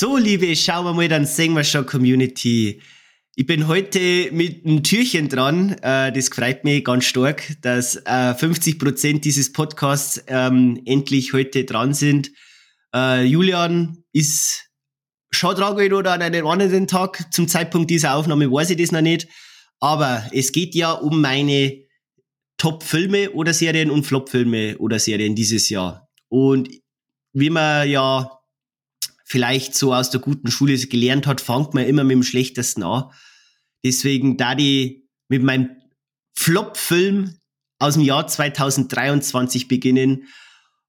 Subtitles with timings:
[0.00, 2.80] So, liebe Schauen wir mal, dann sehen wir schon Community.
[3.36, 5.72] Ich bin heute mit einem Türchen dran.
[5.82, 11.66] Äh, das freut mich ganz stark, dass äh, 50 Prozent dieses Podcasts ähm, endlich heute
[11.66, 12.30] dran sind.
[12.94, 14.70] Äh, Julian ist
[15.30, 17.30] schon dran oder an einem anderen Tag.
[17.30, 19.28] Zum Zeitpunkt dieser Aufnahme weiß ich das noch nicht.
[19.80, 21.76] Aber es geht ja um meine
[22.56, 26.08] Top-Filme oder Serien und Flop-Filme oder Serien dieses Jahr.
[26.30, 26.70] Und
[27.34, 28.39] wie man ja
[29.30, 33.04] vielleicht so aus der guten Schule gelernt hat, fängt man immer mit dem Schlechtesten an.
[33.84, 35.70] Deswegen da die mit meinem
[36.36, 37.36] Flop-Film
[37.78, 40.24] aus dem Jahr 2023 beginnen.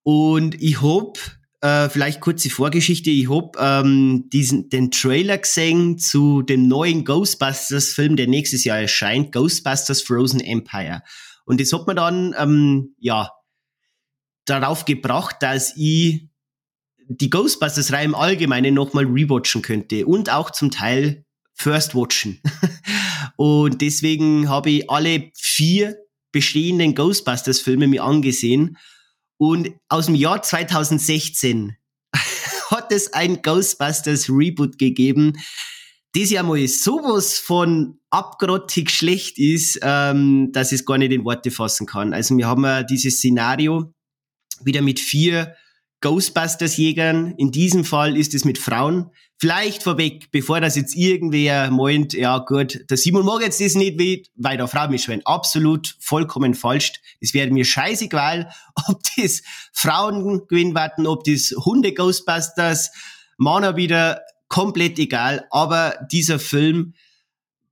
[0.01, 1.19] Und ich hab,
[1.61, 8.15] äh, vielleicht kurze Vorgeschichte, ich hab ähm, diesen, den Trailer gesehen zu dem neuen Ghostbusters-Film,
[8.15, 11.03] der nächstes Jahr erscheint, Ghostbusters Frozen Empire.
[11.45, 13.29] Und das hat mir dann, ähm, ja,
[14.45, 16.30] darauf gebracht, dass ich
[17.17, 22.41] die Ghostbusters-Reihe im Allgemeinen nochmal rewatchen könnte und auch zum Teil first watchen.
[23.35, 25.97] und deswegen habe ich alle vier
[26.31, 28.77] bestehenden Ghostbusters-Filme mir angesehen.
[29.37, 31.75] Und aus dem Jahr 2016
[32.69, 35.33] hat es ein Ghostbusters Reboot gegeben,
[36.13, 41.23] das ja mal sowas von abgrottig schlecht ist, ähm, dass ich es gar nicht in
[41.23, 42.13] Worte fassen kann.
[42.13, 43.93] Also wir haben ja dieses Szenario
[44.63, 45.55] wieder mit vier
[46.01, 47.35] Ghostbusters-Jägern.
[47.37, 49.11] In diesem Fall ist es mit Frauen.
[49.37, 54.29] Vielleicht vorweg, bevor das jetzt irgendwer meint, ja gut, der Simon mag jetzt das nicht,
[54.35, 55.25] weil der Frau mitschwellen.
[55.25, 56.93] Absolut vollkommen falsch.
[57.19, 58.51] Es wäre mir scheißegal,
[58.87, 59.41] ob das
[59.73, 62.91] Frauen gewinnen werden, ob das Hunde Ghostbusters,
[63.37, 65.47] Mana wieder, komplett egal.
[65.49, 66.93] Aber dieser Film,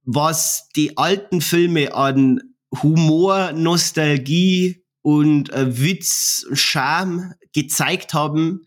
[0.06, 2.42] was die alten Filme an
[2.82, 8.66] Humor, Nostalgie und äh, Witz, Charme gezeigt haben,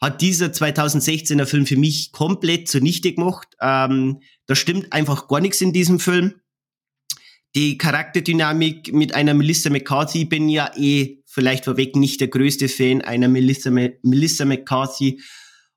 [0.00, 3.48] hat dieser 2016er Film für mich komplett zunichte gemacht.
[3.60, 6.34] Ähm, da stimmt einfach gar nichts in diesem Film.
[7.54, 13.00] Die Charakterdynamik mit einer Melissa McCarthy, bin ja eh vielleicht vorweg nicht der größte Fan
[13.00, 15.20] einer Melissa, Melissa McCarthy.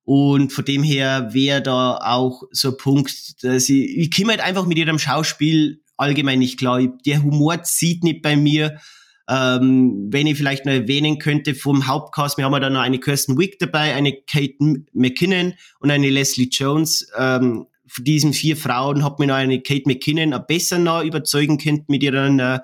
[0.04, 4.42] Und von dem her wäre da auch so ein Punkt, dass ich, ich komme halt
[4.42, 6.82] einfach mit ihrem Schauspiel allgemein nicht klar.
[7.06, 8.80] Der Humor zieht nicht bei mir.
[9.30, 13.00] Ähm, wenn ich vielleicht noch erwähnen könnte vom Hauptcast, wir haben ja dann noch eine
[13.00, 14.56] Kirsten Wick dabei, eine Kate
[14.94, 17.08] McKinnon und eine Leslie Jones.
[17.16, 21.86] Ähm, von diesen vier Frauen hat mir noch eine Kate McKinnon besser noch überzeugen können
[21.88, 22.60] mit ihrem äh,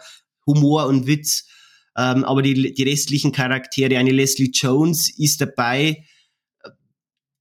[0.48, 1.46] Humor und Witz.
[1.96, 6.04] Ähm, aber die, die restlichen Charaktere, eine Leslie Jones ist dabei,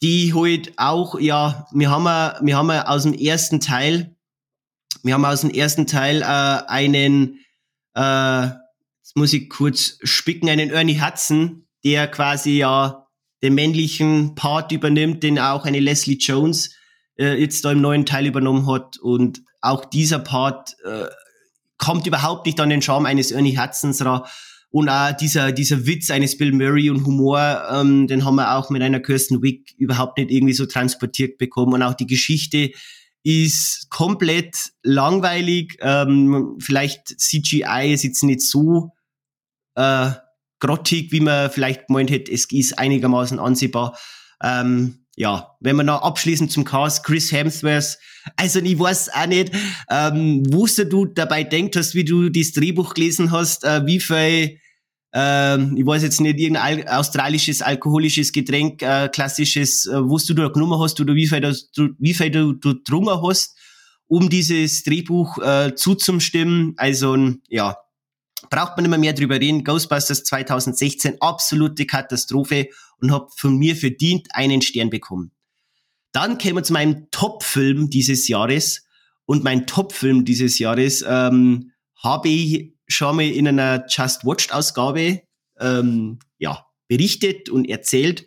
[0.02, 4.14] die halt auch, ja, wir haben, wir haben aus dem ersten Teil,
[5.02, 7.38] wir haben aus dem ersten Teil äh, einen
[7.94, 8.48] äh,
[9.14, 13.06] muss ich kurz spicken, einen Ernie Hudson, der quasi ja
[13.42, 16.74] den männlichen Part übernimmt, den auch eine Leslie Jones
[17.18, 18.98] äh, jetzt da im neuen Teil übernommen hat.
[18.98, 21.06] Und auch dieser Part äh,
[21.78, 24.22] kommt überhaupt nicht an den Charme eines Ernie Hudsons ran.
[24.70, 28.70] Und auch dieser, dieser Witz eines Bill Murray und Humor, ähm, den haben wir auch
[28.70, 31.74] mit einer Kirsten Wick überhaupt nicht irgendwie so transportiert bekommen.
[31.74, 32.72] Und auch die Geschichte
[33.22, 35.76] ist komplett langweilig.
[35.80, 38.90] Ähm, vielleicht CGI ist jetzt nicht so
[39.76, 40.10] äh,
[40.60, 42.32] grottig, wie man vielleicht gemeint hätte.
[42.32, 43.96] Es ist einigermaßen ansehbar.
[44.42, 47.98] Ähm, ja, wenn man noch abschließend zum Cast, Chris Hemsworth,
[48.36, 49.52] also ich weiß auch nicht,
[49.90, 54.58] ähm, wo du dabei denkst hast, wie du das Drehbuch gelesen hast, äh, wie viel,
[55.14, 60.48] äh, ich weiß jetzt nicht, irgendein australisches alkoholisches Getränk, äh, klassisches, äh, wo du da
[60.48, 63.56] genommen hast oder wie viel, das, du, wie viel du, du drungen hast,
[64.06, 66.74] um dieses Drehbuch äh, zuzustimmen.
[66.76, 67.16] Also,
[67.48, 67.76] ja,
[68.50, 69.64] braucht man immer mehr drüber reden.
[69.64, 72.68] Ghostbusters 2016, absolute Katastrophe
[72.98, 75.32] und habe von mir verdient einen Stern bekommen.
[76.12, 78.86] Dann kämen wir zu meinem Top-Film dieses Jahres.
[79.26, 81.72] Und mein Top-Film dieses Jahres ähm,
[82.02, 85.22] habe ich schon mal in einer Just Watched-Ausgabe
[85.58, 88.26] ähm, ja, berichtet und erzählt.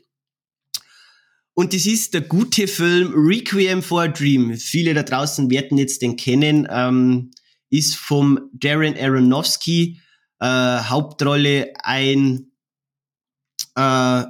[1.54, 4.56] Und das ist der gute Film Requiem for a Dream.
[4.58, 6.68] Viele da draußen werden jetzt den kennen.
[6.70, 7.32] Ähm,
[7.70, 10.00] ist vom Darren Aronofsky
[10.40, 12.52] äh, Hauptrolle ein,
[13.76, 14.24] äh,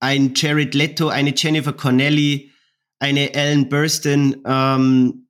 [0.00, 2.52] ein Jared Leto, eine Jennifer Connelly,
[2.98, 5.26] eine Ellen Burstyn, ähm,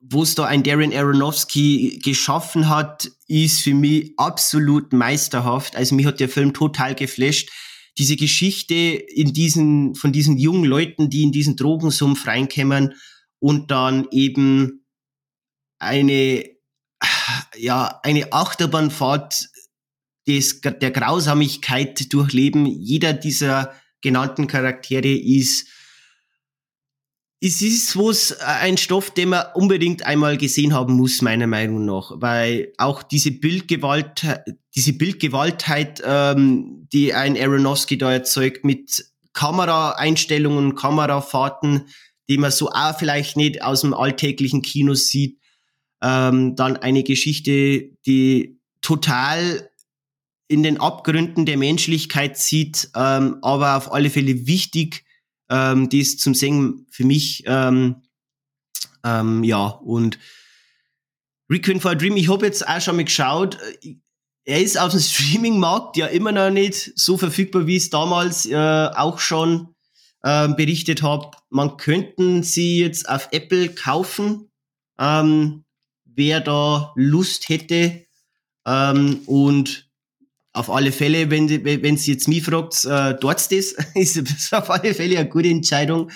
[0.00, 5.76] wo es da ein Darren Aronofsky geschaffen hat, ist für mich absolut meisterhaft.
[5.76, 7.50] Also mich hat der Film total geflasht.
[7.96, 12.94] Diese Geschichte in diesen, von diesen jungen Leuten, die in diesen Drogensumpf reinkämmern
[13.38, 14.84] und dann eben
[15.78, 16.44] eine,
[17.56, 19.48] ja, eine Achterbahnfahrt
[20.26, 22.66] des, der Grausamigkeit durchleben.
[22.66, 25.68] Jeder dieser genannten Charaktere ist
[27.46, 31.84] es ist was, äh, ein Stoff, den man unbedingt einmal gesehen haben muss, meiner Meinung
[31.84, 34.24] nach, weil auch diese Bildgewalt,
[34.74, 39.04] diese Bildgewaltheit, ähm, die ein Aronofsky da erzeugt, mit
[39.34, 41.88] Kameraeinstellungen, Kamerafahrten,
[42.30, 45.38] die man so auch vielleicht nicht aus dem alltäglichen Kino sieht,
[46.02, 49.68] ähm, dann eine Geschichte, die total
[50.48, 55.04] in den Abgründen der Menschlichkeit sieht, ähm, aber auf alle Fälle wichtig
[55.50, 58.02] ähm, die ist zum Singen für mich, ähm,
[59.04, 60.18] ähm, ja, und
[61.50, 63.96] Requiem for a Dream, ich habe jetzt auch schon mal geschaut, äh,
[64.46, 68.56] er ist auf dem Streaming-Markt ja immer noch nicht so verfügbar, wie es damals äh,
[68.56, 69.74] auch schon
[70.22, 71.30] äh, berichtet habe.
[71.50, 74.50] Man könnten sie jetzt auf Apple kaufen,
[74.98, 75.64] ähm,
[76.04, 78.06] wer da Lust hätte.
[78.66, 79.83] Ähm, und
[80.54, 84.94] auf alle Fälle, wenn wenn Sie jetzt mich fragt, äh, dort das, ist auf alle
[84.94, 86.10] Fälle eine gute Entscheidung.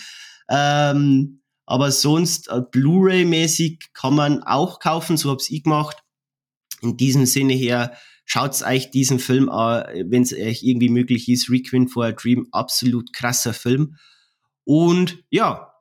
[0.49, 5.99] Ähm, aber sonst äh, Blu-ray-mäßig kann man auch kaufen, so hab's ich gemacht.
[6.81, 7.93] In diesem Sinne her,
[8.25, 11.51] schaut euch diesen Film an, wenn es euch irgendwie möglich ist.
[11.51, 13.97] Requiem for a Dream, absolut krasser Film.
[14.65, 15.73] Und ja,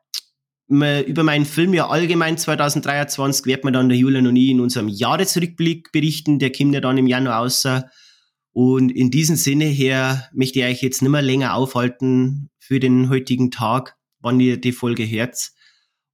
[0.68, 4.88] über meinen Film ja allgemein 2023 wird man dann der Julian und ich in unserem
[4.88, 6.40] Jahresrückblick berichten.
[6.40, 7.90] Der kommt ja dann im Januar außer.
[8.58, 13.08] Und in diesem Sinne her möchte ich euch jetzt nicht mehr länger aufhalten für den
[13.08, 15.52] heutigen Tag, wann ihr die Folge hört.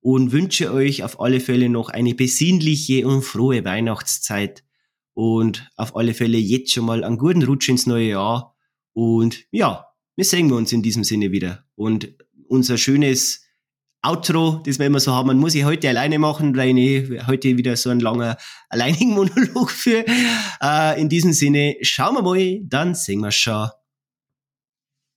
[0.02, 4.66] Und wünsche euch auf alle Fälle noch eine besinnliche und frohe Weihnachtszeit.
[5.14, 8.58] Und auf alle Fälle jetzt schon mal einen guten Rutsch ins neue Jahr.
[8.92, 9.86] Und ja,
[10.18, 11.64] wir sehen wir uns in diesem Sinne wieder.
[11.76, 12.14] Und
[12.50, 13.43] unser schönes
[14.06, 17.78] Outro, das wir immer so haben, muss ich heute alleine machen, weil ich heute wieder
[17.78, 18.38] so ein langer
[18.70, 20.04] alleinigen Monolog für.
[20.62, 23.70] Äh, in diesem Sinne, schauen wir mal, dann sehen wir schon.